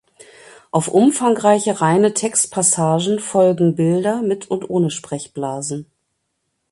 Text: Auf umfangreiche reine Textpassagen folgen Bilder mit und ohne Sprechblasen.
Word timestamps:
Auf 0.71 0.87
umfangreiche 0.87 1.79
reine 1.79 2.15
Textpassagen 2.15 3.19
folgen 3.19 3.75
Bilder 3.75 4.23
mit 4.23 4.49
und 4.49 4.67
ohne 4.67 4.89
Sprechblasen. 4.89 5.85